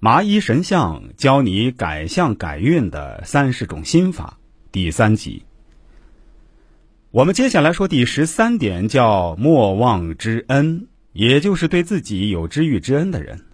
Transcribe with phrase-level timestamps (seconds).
[0.00, 4.38] 麻衣神相教你改相改运的三十种心法
[4.70, 5.42] 第三集。
[7.10, 13.44] 我们接下来说第十三点，叫莫忘之恩，也就是对自己有知遇之恩的人。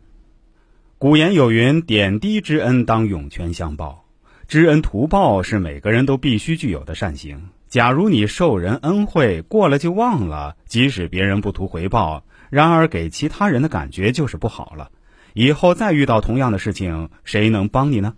[0.99, 4.05] 古言有云：“点滴之恩，当涌泉相报。”
[4.47, 7.49] 知恩图报是每个人都必须具有的善行。
[7.71, 14.91] 假如你受人恩惠过了就忘了，即使别人不图回报，然而给其他人的感觉就是不好了。
[15.35, 18.15] 以后再遇到同样的事情，谁能帮你呢？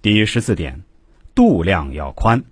[0.00, 0.84] 第十四点，
[1.34, 2.44] 度量要宽。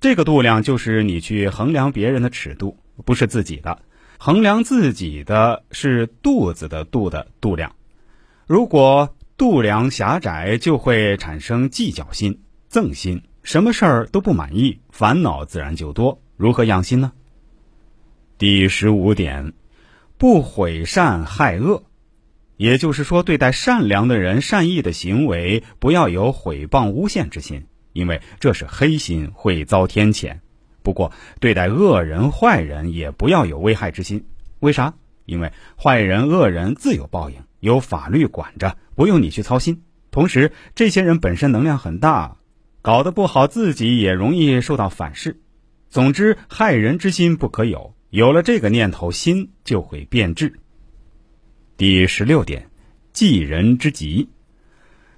[0.00, 3.80] 这个度量就是你去衡量别人的尺度，不是自己的。
[4.18, 7.74] 衡量自己的是肚子的度的度量。
[8.46, 16.20] 如果度量狭窄，就会产生计较心、憎心，什么事儿都不满意，烦恼自然就多。
[16.36, 17.12] 如何养心呢？
[18.36, 19.54] 第十五点，
[20.18, 21.82] 不毁善害恶。
[22.56, 30.38] 也就是说，对待善良的人、善意的行为，不要有毁谤诬陷之心，因为这是黑心，会遭天谴。
[30.82, 34.26] 不过，对待恶人、坏人，也不要有危害之心。
[34.60, 34.94] 为啥？
[35.24, 39.82] 因为坏人、恶人自有报应，有法律管着，不用你去操心。
[40.10, 42.36] 同时，这些人本身能量很大，
[42.82, 45.40] 搞得不好，自己也容易受到反噬。
[45.88, 50.60] 总之，害人之心不可有，有了这个念头，心就会变质。
[51.76, 52.70] 第十六点，
[53.12, 54.28] 济人之急。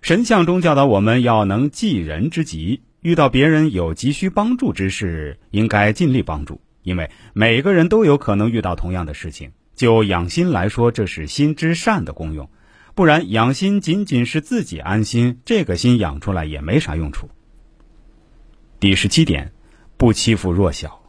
[0.01, 6.59] 神像中教导我们要能济人之急，遇到别人有急需帮助之事，应该尽力帮助。
[6.83, 9.53] 因为每个人都有可能遇到同样的事情。
[9.75, 12.49] 就养心来说，这是心之善的功用。
[12.95, 17.29] 不然，养心仅仅是自己安心，这个心养出来也没啥用处。
[18.81, 19.53] 第十七点，
[19.99, 21.03] 不欺负弱小。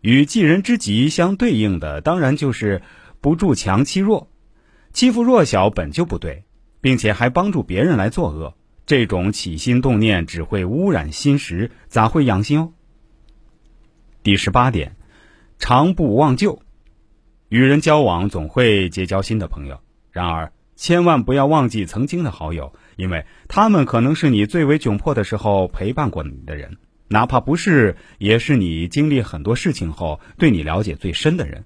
[0.00, 2.80] 与济人之急相对应的，当然就是
[3.20, 4.30] 不助强欺弱。
[4.94, 6.44] 欺负弱小本就不对，
[6.80, 8.54] 并且还帮助别人来作恶，
[8.86, 12.72] 这种起心动念只会污染心识，咋会养心哦？
[14.22, 14.94] 第十八点，
[15.58, 16.62] 常不忘旧。
[17.48, 19.80] 与人交往总会结交新的朋友，
[20.12, 31.64] 然而千万不要忘记曾经的好友，因为他们可能是你最为窘迫的时候陪伴过你的人，哪怕不是，也是你经历很多事情后对你了解最深的人。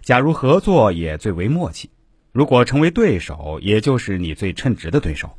[0.00, 1.90] 假如合作，也最为默契。
[2.38, 5.36] 如果成为对手，也就是你最称职的对手。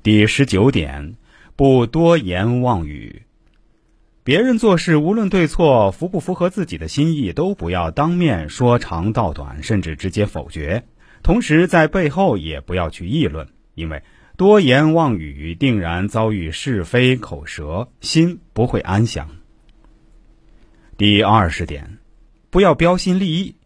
[0.00, 1.16] 第十九点，
[1.56, 3.22] 不多言妄语。
[4.22, 10.84] 别人做事无论对错，符不符合自己的心意，都不要当面说长道短，甚至直接否决。
[11.24, 14.04] 同时，在背后也不要去议论，因为
[14.36, 19.28] 多言妄语定然遭遇是非口舌，心不会安详。
[20.96, 21.98] 第二十点，
[22.50, 23.56] 不要标新立异。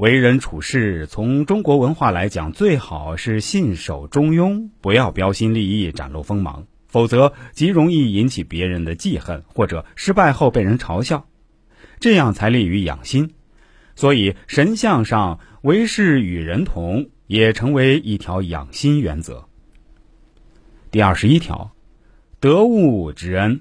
[0.00, 11.26] 为人处事，从中国文化来讲，最好是信守中庸，不要标新立异、展露锋芒，否则极容易引起别人的记恨，或者失败后被人嘲笑，
[11.98, 13.34] 这样才利于养心。
[13.94, 19.48] 所以，神像上为事与人同，也成为一条养心原则。
[20.90, 21.72] 第二十一条，
[22.40, 23.60] 得物之恩。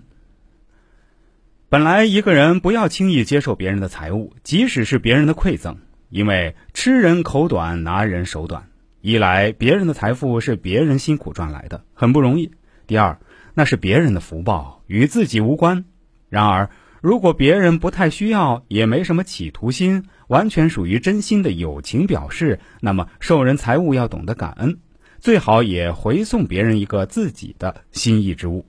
[1.68, 5.76] 本来一个人不要轻易接受别人的财物，即使是别人的馈赠。
[6.10, 8.68] 因为吃人口短，拿人手短。
[9.02, 12.52] 一来，别人的财富是别人辛苦赚来的，很不容易；
[12.86, 13.20] 第二，
[13.54, 15.86] 那是别人的福报，与自己无关。
[16.28, 16.70] 然而，
[17.02, 24.80] 如果别人不太需要，也没什么企图心，完全属于真心的友情表示，那么受人财物要懂得感恩，
[25.20, 28.66] 最好也回送别人一个自己的心意之物。